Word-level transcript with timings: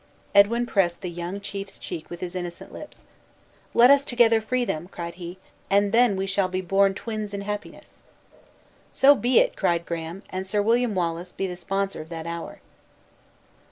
Edwin 0.33 0.65
pressed 0.65 1.01
the 1.01 1.11
young 1.11 1.39
chief's 1.39 1.77
cheek 1.77 2.09
with 2.09 2.21
his 2.21 2.33
innocent 2.33 2.73
lips; 2.73 3.05
"Let 3.75 3.91
us, 3.91 4.03
together, 4.03 4.41
free 4.41 4.65
them;" 4.65 4.87
cried 4.91 5.13
he' 5.13 5.37
"and 5.69 5.91
then 5.91 6.15
we 6.15 6.25
shall 6.25 6.47
be 6.47 6.59
born 6.59 6.95
twins 6.95 7.35
in 7.35 7.41
happiness." 7.41 8.01
"So 8.91 9.13
be 9.13 9.37
it," 9.37 9.55
cried 9.55 9.85
Graham; 9.85 10.23
"and 10.31 10.47
Sir 10.47 10.59
William 10.59 10.95
Wallace 10.95 11.31
be 11.31 11.45
the 11.45 11.55
sponser 11.55 12.01
of 12.01 12.09
that 12.09 12.25
hour!" 12.25 12.61